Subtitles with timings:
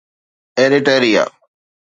[0.57, 1.25] Eritrea